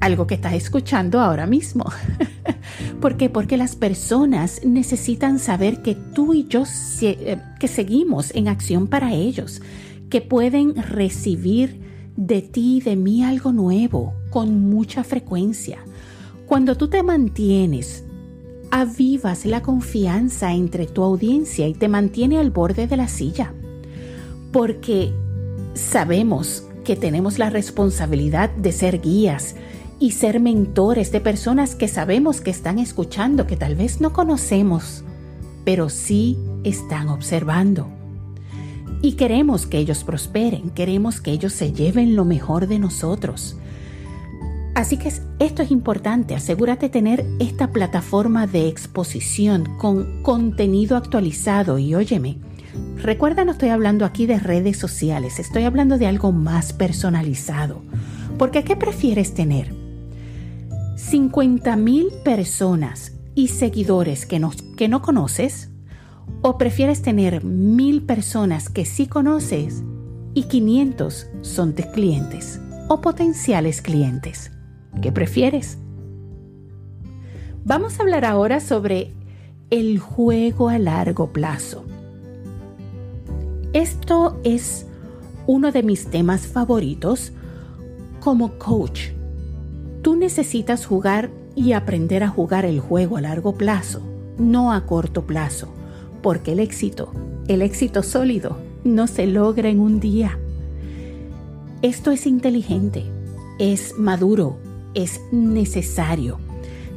algo 0.00 0.26
que 0.26 0.34
estás 0.34 0.54
escuchando 0.54 1.20
ahora 1.20 1.46
mismo. 1.46 1.84
¿Por 3.00 3.16
qué? 3.16 3.30
Porque 3.30 3.56
las 3.56 3.76
personas 3.76 4.60
necesitan 4.64 5.38
saber 5.38 5.82
que 5.82 5.94
tú 5.94 6.34
y 6.34 6.46
yo 6.48 6.64
eh, 7.02 7.38
que 7.58 7.68
seguimos 7.68 8.34
en 8.34 8.48
acción 8.48 8.86
para 8.88 9.12
ellos 9.12 9.62
que 10.10 10.20
pueden 10.20 10.74
recibir 10.76 11.80
de 12.16 12.42
ti 12.42 12.78
y 12.78 12.80
de 12.80 12.96
mí 12.96 13.24
algo 13.24 13.52
nuevo 13.52 14.12
con 14.30 14.68
mucha 14.68 15.04
frecuencia. 15.04 15.78
Cuando 16.46 16.76
tú 16.76 16.88
te 16.88 17.02
mantienes, 17.02 18.04
avivas 18.70 19.46
la 19.46 19.62
confianza 19.62 20.52
entre 20.52 20.86
tu 20.86 21.02
audiencia 21.02 21.66
y 21.66 21.74
te 21.74 21.88
mantiene 21.88 22.38
al 22.38 22.50
borde 22.50 22.86
de 22.86 22.96
la 22.96 23.08
silla. 23.08 23.54
Porque 24.52 25.12
sabemos 25.74 26.64
que 26.84 26.96
tenemos 26.96 27.38
la 27.38 27.50
responsabilidad 27.50 28.50
de 28.50 28.72
ser 28.72 29.00
guías 29.00 29.54
y 30.00 30.12
ser 30.12 30.40
mentores 30.40 31.12
de 31.12 31.20
personas 31.20 31.74
que 31.74 31.86
sabemos 31.86 32.40
que 32.40 32.50
están 32.50 32.78
escuchando, 32.78 33.46
que 33.46 33.56
tal 33.56 33.76
vez 33.76 34.00
no 34.00 34.12
conocemos, 34.12 35.04
pero 35.64 35.88
sí 35.88 36.36
están 36.64 37.08
observando. 37.08 37.99
Y 39.02 39.12
queremos 39.12 39.66
que 39.66 39.78
ellos 39.78 40.04
prosperen, 40.04 40.70
queremos 40.70 41.20
que 41.20 41.30
ellos 41.30 41.52
se 41.52 41.72
lleven 41.72 42.16
lo 42.16 42.24
mejor 42.24 42.66
de 42.66 42.78
nosotros. 42.78 43.56
Así 44.74 44.98
que 44.98 45.12
esto 45.38 45.62
es 45.62 45.70
importante, 45.70 46.34
asegúrate 46.34 46.86
de 46.86 46.90
tener 46.90 47.26
esta 47.38 47.70
plataforma 47.72 48.46
de 48.46 48.68
exposición 48.68 49.76
con 49.78 50.22
contenido 50.22 50.96
actualizado 50.96 51.78
y 51.78 51.94
óyeme, 51.94 52.38
recuerda 52.96 53.44
no 53.44 53.52
estoy 53.52 53.70
hablando 53.70 54.04
aquí 54.04 54.26
de 54.26 54.38
redes 54.38 54.76
sociales, 54.78 55.38
estoy 55.38 55.64
hablando 55.64 55.98
de 55.98 56.06
algo 56.06 56.30
más 56.30 56.72
personalizado. 56.72 57.82
Porque 58.38 58.62
¿qué 58.62 58.76
prefieres 58.76 59.34
tener? 59.34 59.74
50 60.96 61.76
mil 61.76 62.08
personas 62.24 63.12
y 63.34 63.48
seguidores 63.48 64.24
que 64.24 64.40
que 64.76 64.88
no 64.88 65.02
conoces 65.02 65.69
¿O 66.42 66.56
prefieres 66.58 67.02
tener 67.02 67.44
mil 67.44 68.02
personas 68.02 68.68
que 68.68 68.84
sí 68.84 69.06
conoces 69.06 69.82
y 70.34 70.44
500 70.44 71.26
son 71.42 71.74
tus 71.74 71.86
clientes 71.86 72.60
o 72.88 73.00
potenciales 73.00 73.82
clientes? 73.82 74.50
¿Qué 75.02 75.12
prefieres? 75.12 75.78
Vamos 77.64 77.98
a 77.98 78.02
hablar 78.02 78.24
ahora 78.24 78.60
sobre 78.60 79.12
el 79.70 79.98
juego 79.98 80.68
a 80.68 80.78
largo 80.78 81.32
plazo. 81.32 81.84
Esto 83.72 84.40
es 84.42 84.86
uno 85.46 85.70
de 85.72 85.82
mis 85.82 86.06
temas 86.06 86.46
favoritos 86.46 87.32
como 88.20 88.58
coach. 88.58 89.10
Tú 90.02 90.16
necesitas 90.16 90.86
jugar 90.86 91.30
y 91.54 91.72
aprender 91.72 92.22
a 92.22 92.28
jugar 92.28 92.64
el 92.64 92.80
juego 92.80 93.16
a 93.16 93.20
largo 93.20 93.54
plazo, 93.54 94.02
no 94.38 94.72
a 94.72 94.86
corto 94.86 95.26
plazo, 95.26 95.72
porque 96.22 96.52
el 96.52 96.60
éxito, 96.60 97.12
el 97.48 97.62
éxito 97.62 98.02
sólido, 98.02 98.58
no 98.84 99.06
se 99.06 99.26
logra 99.26 99.68
en 99.68 99.80
un 99.80 100.00
día. 100.00 100.38
Esto 101.82 102.10
es 102.10 102.26
inteligente, 102.26 103.04
es 103.58 103.98
maduro, 103.98 104.58
es 104.94 105.20
necesario. 105.32 106.38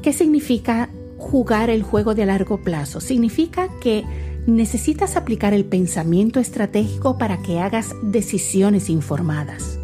¿Qué 0.02 0.14
significa 0.14 0.90
jugar 1.18 1.70
el 1.70 1.84
juego 1.84 2.16
de 2.16 2.26
largo 2.26 2.58
plazo? 2.62 3.00
Significa 3.00 3.70
que 3.80 4.04
necesitas 4.46 5.16
aplicar 5.16 5.54
el 5.54 5.66
pensamiento 5.66 6.40
estratégico 6.40 7.18
para 7.18 7.42
que 7.42 7.60
hagas 7.60 7.96
decisiones 8.02 8.90
informadas. 8.90 9.80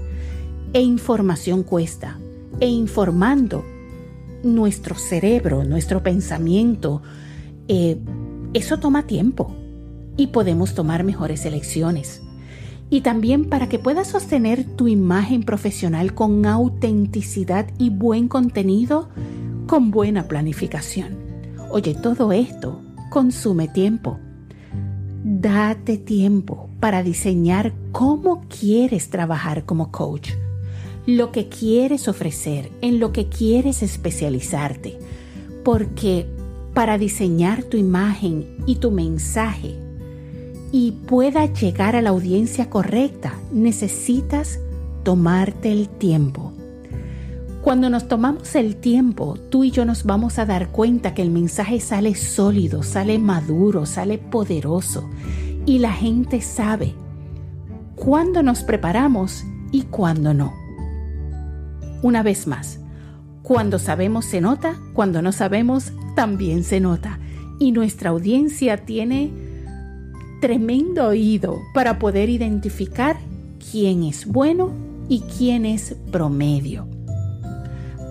E 0.73 0.81
información 0.81 1.63
cuesta. 1.63 2.19
E 2.59 2.67
informando 2.67 3.63
nuestro 4.43 4.95
cerebro, 4.95 5.63
nuestro 5.63 6.03
pensamiento, 6.03 7.01
eh, 7.67 7.97
eso 8.53 8.79
toma 8.79 9.05
tiempo 9.05 9.55
y 10.17 10.27
podemos 10.27 10.73
tomar 10.73 11.03
mejores 11.03 11.45
elecciones. 11.45 12.21
Y 12.89 13.01
también 13.01 13.49
para 13.49 13.69
que 13.69 13.77
puedas 13.77 14.07
sostener 14.07 14.63
tu 14.63 14.87
imagen 14.87 15.43
profesional 15.43 16.15
con 16.15 16.45
autenticidad 16.45 17.67
y 17.77 17.91
buen 17.91 18.27
contenido, 18.27 19.09
con 19.67 19.91
buena 19.91 20.27
planificación. 20.27 21.15
Oye, 21.69 21.93
todo 21.93 22.31
esto 22.31 22.81
consume 23.11 23.67
tiempo. 23.67 24.17
Date 25.23 25.97
tiempo 25.97 26.69
para 26.79 27.03
diseñar 27.03 27.73
cómo 27.91 28.41
quieres 28.47 29.09
trabajar 29.09 29.65
como 29.65 29.91
coach, 29.91 30.31
lo 31.05 31.31
que 31.31 31.47
quieres 31.49 32.07
ofrecer, 32.07 32.71
en 32.81 32.99
lo 32.99 33.11
que 33.11 33.27
quieres 33.29 33.83
especializarte, 33.83 34.97
porque 35.63 36.25
para 36.79 36.97
diseñar 36.97 37.63
tu 37.63 37.75
imagen 37.75 38.55
y 38.65 38.77
tu 38.77 38.89
mensaje 38.89 39.75
y 40.71 40.93
pueda 40.93 41.45
llegar 41.45 41.97
a 41.97 42.01
la 42.01 42.11
audiencia 42.11 42.69
correcta, 42.69 43.33
necesitas 43.51 44.61
tomarte 45.03 45.73
el 45.73 45.89
tiempo. 45.89 46.53
Cuando 47.63 47.89
nos 47.89 48.07
tomamos 48.07 48.55
el 48.55 48.77
tiempo, 48.77 49.37
tú 49.49 49.65
y 49.65 49.71
yo 49.71 49.83
nos 49.83 50.05
vamos 50.05 50.39
a 50.39 50.45
dar 50.45 50.69
cuenta 50.69 51.13
que 51.13 51.21
el 51.21 51.31
mensaje 51.31 51.81
sale 51.81 52.15
sólido, 52.15 52.81
sale 52.81 53.19
maduro, 53.19 53.85
sale 53.85 54.17
poderoso 54.17 55.09
y 55.65 55.79
la 55.79 55.91
gente 55.91 56.39
sabe 56.39 56.93
cuándo 57.97 58.41
nos 58.41 58.63
preparamos 58.63 59.43
y 59.73 59.81
cuándo 59.81 60.33
no. 60.33 60.53
Una 62.01 62.23
vez 62.23 62.47
más, 62.47 62.78
cuando 63.49 63.79
sabemos 63.79 64.25
se 64.25 64.41
nota, 64.41 64.79
cuando 64.93 65.23
no 65.23 65.31
sabemos 65.31 65.91
también 66.15 66.63
se 66.63 66.79
nota 66.79 67.17
y 67.57 67.71
nuestra 67.71 68.11
audiencia 68.11 68.85
tiene 68.85 69.31
tremendo 70.39 71.07
oído 71.07 71.59
para 71.73 71.97
poder 71.97 72.29
identificar 72.29 73.17
quién 73.71 74.03
es 74.03 74.27
bueno 74.27 74.71
y 75.07 75.21
quién 75.21 75.65
es 75.65 75.95
promedio. 76.11 76.87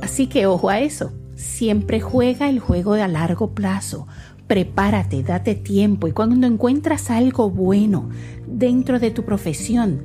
Así 0.03 0.27
que 0.27 0.47
ojo 0.47 0.71
a 0.71 0.81
eso, 0.81 1.12
siempre 1.37 2.01
juega 2.01 2.49
el 2.49 2.59
juego 2.59 2.95
de 2.95 3.03
a 3.03 3.09
largo 3.09 3.55
plazo. 3.55 4.09
Prepárate, 4.49 5.23
date 5.23 5.55
tiempo 5.55 6.09
y 6.09 6.12
cuando 6.12 6.49
encuentras 6.49 7.12
algo 7.12 7.49
bueno 7.49 8.09
dentro 8.49 8.99
de 8.99 9.12
tu 9.12 9.25
profesión, 9.25 10.03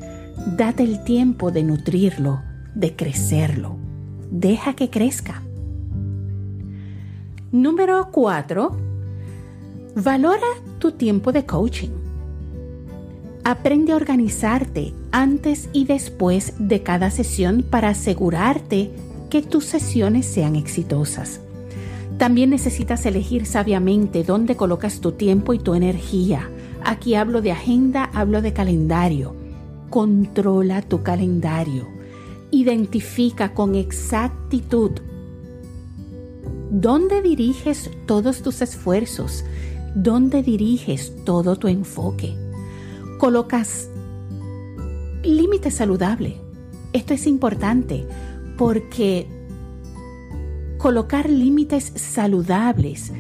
date 0.58 0.84
el 0.84 1.04
tiempo 1.04 1.50
de 1.50 1.64
nutrirlo, 1.64 2.44
de 2.76 2.96
crecerlo. 2.96 3.83
Deja 4.34 4.74
que 4.74 4.90
crezca. 4.90 5.44
Número 7.52 8.10
4. 8.12 8.72
Valora 9.96 10.48
tu 10.80 10.94
tiempo 10.94 11.32
de 11.32 11.46
coaching. 11.46 11.92
Aprende 13.44 13.92
a 13.92 13.96
organizarte 13.96 14.92
antes 15.12 15.70
y 15.72 15.86
después 15.86 16.56
de 16.58 16.82
cada 16.82 17.12
sesión 17.12 17.62
para 17.62 17.90
asegurarte 17.90 18.90
que 19.30 19.44
tus 19.44 19.66
sesiones 19.66 20.26
sean 20.26 20.56
exitosas. 20.56 21.40
También 22.18 22.50
necesitas 22.50 23.06
elegir 23.06 23.46
sabiamente 23.46 24.24
dónde 24.24 24.56
colocas 24.56 25.00
tu 25.00 25.12
tiempo 25.12 25.54
y 25.54 25.60
tu 25.60 25.76
energía. 25.76 26.50
Aquí 26.84 27.14
hablo 27.14 27.44
de 27.44 27.52
agenda, 27.52 28.10
hablo 28.16 28.42
de 28.42 28.52
calendario. 28.52 29.36
Controla 29.92 30.82
tu 30.82 31.04
calendario. 31.04 32.03
Identifica 32.54 33.56
con 33.56 33.74
exactitud 33.74 34.92
dónde 36.70 37.24
diriges 37.24 37.90
todos 38.06 38.44
tus 38.44 38.62
esfuerzos, 38.62 39.44
dónde 39.96 40.44
diriges 40.44 41.14
todo 41.26 41.56
tu 41.56 41.68
enfoque. 41.68 42.36
Colocas 43.18 43.90
límites 45.24 45.74
saludables. 45.74 46.36
Esto 46.94 47.16
es 47.16 47.26
importante 47.26 48.06
porque 48.56 49.28
colocar 50.78 51.32
límites 51.32 51.92
saludables 51.96 53.12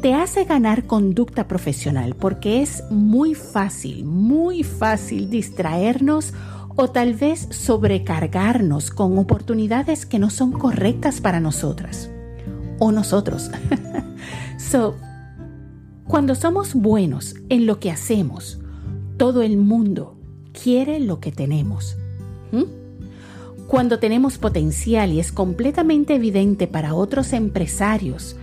te 0.00 0.14
hace 0.14 0.44
ganar 0.44 0.86
conducta 0.86 1.48
profesional 1.48 2.14
porque 2.14 2.62
es 2.62 2.84
muy 2.90 3.34
fácil, 3.34 4.04
muy 4.04 4.62
fácil 4.62 5.28
distraernos 5.28 6.32
o 6.76 6.88
tal 6.88 7.14
vez 7.14 7.48
sobrecargarnos 7.50 8.90
con 8.90 9.18
oportunidades 9.18 10.06
que 10.06 10.18
no 10.18 10.30
son 10.30 10.52
correctas 10.52 11.20
para 11.20 11.40
nosotras 11.40 12.10
o 12.78 12.92
nosotros. 12.92 13.50
so, 14.58 14.94
cuando 16.06 16.34
somos 16.34 16.74
buenos 16.74 17.34
en 17.48 17.66
lo 17.66 17.80
que 17.80 17.90
hacemos, 17.90 18.60
todo 19.16 19.42
el 19.42 19.56
mundo 19.56 20.16
quiere 20.52 21.00
lo 21.00 21.20
que 21.20 21.32
tenemos. 21.32 21.96
Cuando 23.66 23.98
tenemos 23.98 24.38
potencial 24.38 25.10
y 25.10 25.18
es 25.18 25.32
completamente 25.32 26.14
evidente 26.14 26.68
para 26.68 26.94
otros 26.94 27.32
empresarios, 27.32 28.36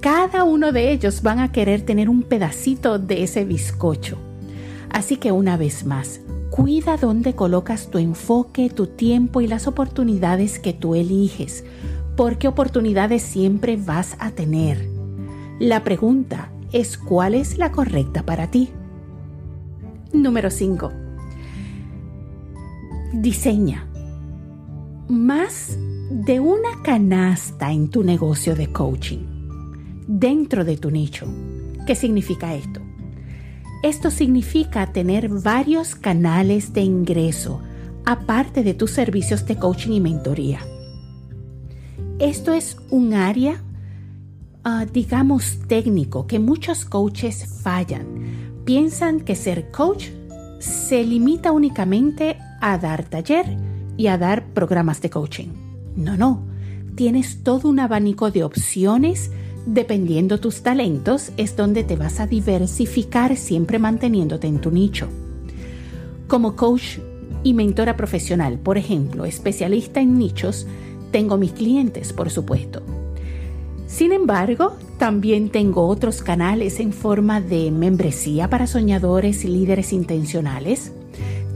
cada 0.00 0.44
uno 0.44 0.70
de 0.70 0.92
ellos 0.92 1.22
van 1.22 1.38
a 1.38 1.50
querer 1.50 1.80
tener 1.80 2.10
un 2.10 2.22
pedacito 2.22 2.98
de 2.98 3.22
ese 3.22 3.46
bizcocho. 3.46 4.18
Así 4.90 5.16
que 5.16 5.32
una 5.32 5.56
vez 5.56 5.86
más, 5.86 6.20
cuida 6.54 6.96
dónde 6.96 7.34
colocas 7.34 7.90
tu 7.90 7.98
enfoque, 7.98 8.70
tu 8.70 8.86
tiempo 8.86 9.40
y 9.40 9.48
las 9.48 9.66
oportunidades 9.66 10.60
que 10.60 10.72
tú 10.72 10.94
eliges, 10.94 11.64
porque 12.16 12.46
oportunidades 12.46 13.22
siempre 13.22 13.76
vas 13.76 14.14
a 14.20 14.30
tener. 14.30 14.88
La 15.58 15.82
pregunta 15.82 16.52
es 16.70 16.96
cuál 16.96 17.34
es 17.34 17.58
la 17.58 17.72
correcta 17.72 18.22
para 18.22 18.52
ti. 18.52 18.70
Número 20.12 20.48
5. 20.48 20.92
Diseña 23.14 23.88
más 25.08 25.76
de 26.08 26.38
una 26.38 26.82
canasta 26.84 27.72
en 27.72 27.90
tu 27.90 28.04
negocio 28.04 28.54
de 28.54 28.70
coaching, 28.70 29.26
dentro 30.06 30.64
de 30.64 30.76
tu 30.76 30.92
nicho. 30.92 31.26
¿Qué 31.84 31.96
significa 31.96 32.54
esto? 32.54 32.83
Esto 33.84 34.10
significa 34.10 34.86
tener 34.94 35.28
varios 35.28 35.94
canales 35.94 36.72
de 36.72 36.80
ingreso 36.80 37.60
aparte 38.06 38.62
de 38.62 38.72
tus 38.72 38.92
servicios 38.92 39.44
de 39.44 39.56
coaching 39.56 39.92
y 39.92 40.00
mentoría. 40.00 40.60
Esto 42.18 42.54
es 42.54 42.78
un 42.88 43.12
área, 43.12 43.62
ah, 44.64 44.86
digamos, 44.90 45.58
técnico 45.68 46.26
que 46.26 46.38
muchos 46.38 46.86
coaches 46.86 47.60
fallan. 47.62 48.06
Piensan 48.64 49.20
que 49.20 49.36
ser 49.36 49.70
coach 49.70 50.06
se 50.60 51.04
limita 51.04 51.52
únicamente 51.52 52.38
a 52.62 52.78
dar 52.78 53.04
taller 53.04 53.44
y 53.98 54.06
a 54.06 54.16
dar 54.16 54.46
programas 54.54 55.02
de 55.02 55.10
coaching. 55.10 55.48
No, 55.94 56.16
no. 56.16 56.42
Tienes 56.94 57.42
todo 57.42 57.68
un 57.68 57.80
abanico 57.80 58.30
de 58.30 58.44
opciones. 58.44 59.30
Dependiendo 59.66 60.40
tus 60.40 60.62
talentos, 60.62 61.32
es 61.36 61.56
donde 61.56 61.84
te 61.84 61.96
vas 61.96 62.20
a 62.20 62.26
diversificar 62.26 63.36
siempre 63.36 63.78
manteniéndote 63.78 64.46
en 64.46 64.60
tu 64.60 64.70
nicho. 64.70 65.08
Como 66.26 66.54
coach 66.54 66.98
y 67.42 67.54
mentora 67.54 67.96
profesional, 67.96 68.58
por 68.58 68.76
ejemplo, 68.78 69.24
especialista 69.24 70.00
en 70.00 70.18
nichos, 70.18 70.66
tengo 71.10 71.38
mis 71.38 71.52
clientes, 71.52 72.12
por 72.12 72.30
supuesto. 72.30 72.82
Sin 73.86 74.12
embargo, 74.12 74.76
También 74.98 75.50
tengo 75.50 75.88
otros 75.88 76.22
canales 76.22 76.78
en 76.78 76.92
forma 76.92 77.40
de 77.40 77.70
membresía 77.70 78.48
para 78.48 78.66
soñadores 78.66 79.44
y 79.44 79.48
líderes 79.48 79.92
intencionales. 79.92 80.92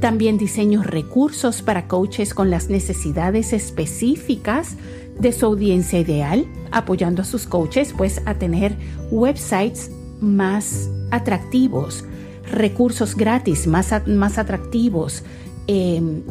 También 0.00 0.38
diseño 0.38 0.82
recursos 0.82 1.62
para 1.62 1.86
coaches 1.86 2.34
con 2.34 2.50
las 2.50 2.68
necesidades 2.68 3.52
específicas 3.52 4.76
de 5.18 5.32
su 5.32 5.46
audiencia 5.46 6.00
ideal, 6.00 6.46
apoyando 6.70 7.22
a 7.22 7.24
sus 7.24 7.46
coaches 7.46 7.94
pues 7.96 8.20
a 8.26 8.34
tener 8.34 8.76
websites 9.10 9.90
más 10.20 10.90
atractivos, 11.10 12.04
recursos 12.50 13.14
gratis 13.14 13.66
más, 13.66 13.92
más 14.06 14.38
atractivos, 14.38 15.22
em, 15.66 16.22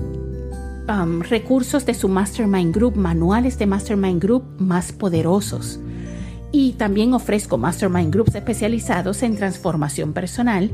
recursos 1.30 1.86
de 1.86 1.94
su 1.94 2.08
Mastermind 2.08 2.74
Group, 2.74 2.96
manuales 2.96 3.58
de 3.60 3.66
Mastermind 3.66 4.22
Group 4.22 4.44
más 4.58 4.92
poderosos. 4.92 5.80
Y 6.52 6.74
también 6.74 7.14
ofrezco 7.14 7.58
Mastermind 7.58 8.14
Groups 8.14 8.36
especializados 8.36 9.22
en 9.22 9.36
transformación 9.36 10.14
personal. 10.14 10.72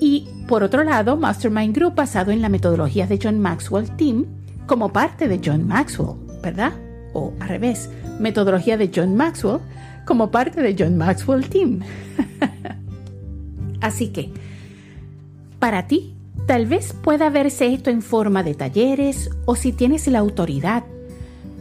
Y 0.00 0.26
por 0.48 0.62
otro 0.62 0.84
lado, 0.84 1.16
Mastermind 1.16 1.74
Group 1.76 1.94
basado 1.94 2.32
en 2.32 2.40
la 2.40 2.48
metodología 2.48 3.06
de 3.06 3.18
John 3.22 3.38
Maxwell 3.40 3.94
Team 3.96 4.24
como 4.66 4.92
parte 4.92 5.28
de 5.28 5.40
John 5.44 5.66
Maxwell, 5.66 6.16
¿verdad? 6.42 6.72
O 7.12 7.34
al 7.40 7.48
revés, 7.48 7.90
metodología 8.18 8.76
de 8.76 8.90
John 8.94 9.16
Maxwell 9.16 9.60
como 10.04 10.30
parte 10.30 10.62
de 10.62 10.74
John 10.78 10.96
Maxwell 10.96 11.48
Team. 11.48 11.80
Así 13.80 14.08
que, 14.08 14.30
para 15.58 15.86
ti, 15.86 16.14
tal 16.46 16.66
vez 16.66 16.92
pueda 16.92 17.30
verse 17.30 17.72
esto 17.72 17.90
en 17.90 18.02
forma 18.02 18.42
de 18.42 18.54
talleres 18.54 19.30
o 19.44 19.54
si 19.56 19.72
tienes 19.72 20.06
la 20.08 20.18
autoridad 20.18 20.84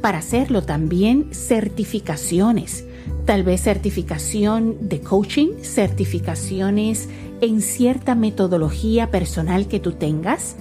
para 0.01 0.17
hacerlo 0.17 0.63
también 0.63 1.29
certificaciones, 1.31 2.85
tal 3.25 3.43
vez 3.43 3.61
certificación 3.61 4.89
de 4.89 5.01
coaching, 5.01 5.49
certificaciones 5.61 7.07
en 7.41 7.61
cierta 7.61 8.15
metodología 8.15 9.11
personal 9.11 9.67
que 9.67 9.79
tú 9.79 9.93
tengas, 9.93 10.55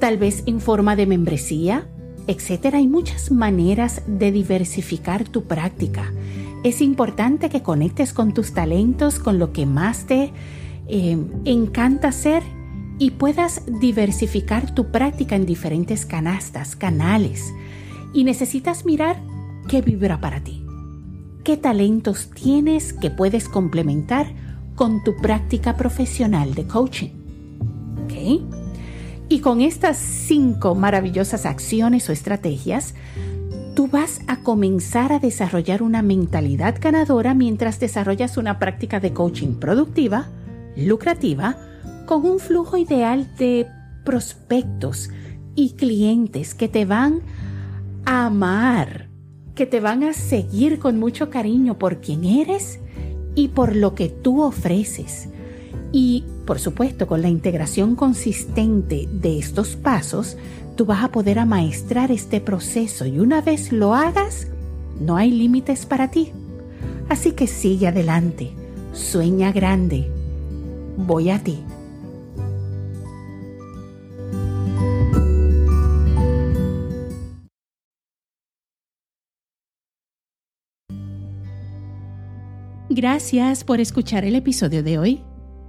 tal 0.00 0.18
vez 0.18 0.42
en 0.46 0.60
forma 0.60 0.96
de 0.96 1.06
membresía, 1.06 1.86
etc. 2.26 2.74
Hay 2.74 2.88
muchas 2.88 3.30
maneras 3.30 4.02
de 4.06 4.32
diversificar 4.32 5.24
tu 5.28 5.44
práctica. 5.44 6.12
Es 6.62 6.80
importante 6.80 7.50
que 7.50 7.62
conectes 7.62 8.12
con 8.12 8.32
tus 8.32 8.54
talentos, 8.54 9.18
con 9.18 9.38
lo 9.38 9.52
que 9.52 9.66
más 9.66 10.06
te 10.06 10.32
eh, 10.88 11.18
encanta 11.44 12.08
hacer 12.08 12.42
y 12.98 13.12
puedas 13.12 13.62
diversificar 13.80 14.74
tu 14.74 14.90
práctica 14.90 15.36
en 15.36 15.46
diferentes 15.46 16.06
canastas, 16.06 16.76
canales. 16.76 17.52
Y 18.12 18.24
necesitas 18.24 18.86
mirar 18.86 19.20
qué 19.68 19.82
vibra 19.82 20.20
para 20.20 20.40
ti. 20.40 20.64
¿Qué 21.42 21.56
talentos 21.56 22.30
tienes 22.30 22.92
que 22.92 23.10
puedes 23.10 23.48
complementar 23.48 24.32
con 24.74 25.04
tu 25.04 25.16
práctica 25.16 25.76
profesional 25.76 26.54
de 26.54 26.66
coaching? 26.66 27.10
¿Ok? 28.04 28.63
Y 29.28 29.40
con 29.40 29.60
estas 29.60 29.96
cinco 29.96 30.74
maravillosas 30.74 31.46
acciones 31.46 32.08
o 32.08 32.12
estrategias, 32.12 32.94
tú 33.74 33.88
vas 33.88 34.20
a 34.26 34.40
comenzar 34.40 35.12
a 35.12 35.18
desarrollar 35.18 35.82
una 35.82 36.02
mentalidad 36.02 36.76
ganadora 36.80 37.34
mientras 37.34 37.80
desarrollas 37.80 38.36
una 38.36 38.58
práctica 38.58 39.00
de 39.00 39.12
coaching 39.12 39.54
productiva, 39.54 40.28
lucrativa, 40.76 41.56
con 42.06 42.24
un 42.26 42.38
flujo 42.38 42.76
ideal 42.76 43.34
de 43.38 43.66
prospectos 44.04 45.10
y 45.54 45.70
clientes 45.72 46.54
que 46.54 46.68
te 46.68 46.84
van 46.84 47.22
a 48.04 48.26
amar, 48.26 49.08
que 49.54 49.66
te 49.66 49.80
van 49.80 50.04
a 50.04 50.12
seguir 50.12 50.78
con 50.78 50.98
mucho 50.98 51.30
cariño 51.30 51.78
por 51.78 52.00
quien 52.00 52.24
eres 52.24 52.80
y 53.34 53.48
por 53.48 53.74
lo 53.74 53.94
que 53.94 54.08
tú 54.08 54.42
ofreces. 54.42 55.28
Y, 55.92 56.24
por 56.44 56.58
supuesto, 56.58 57.06
con 57.06 57.22
la 57.22 57.28
integración 57.28 57.96
consistente 57.96 59.08
de 59.10 59.38
estos 59.38 59.76
pasos, 59.76 60.36
tú 60.76 60.84
vas 60.84 61.02
a 61.02 61.10
poder 61.10 61.38
amaestrar 61.38 62.10
este 62.10 62.40
proceso 62.40 63.06
y 63.06 63.18
una 63.18 63.40
vez 63.40 63.72
lo 63.72 63.94
hagas, 63.94 64.48
no 65.00 65.16
hay 65.16 65.30
límites 65.30 65.86
para 65.86 66.10
ti. 66.10 66.32
Así 67.08 67.32
que 67.32 67.46
sigue 67.46 67.86
adelante, 67.86 68.50
sueña 68.92 69.52
grande. 69.52 70.10
Voy 70.96 71.30
a 71.30 71.42
ti. 71.42 71.60
Gracias 82.90 83.64
por 83.64 83.80
escuchar 83.80 84.24
el 84.24 84.36
episodio 84.36 84.84
de 84.84 84.98
hoy. 84.98 85.33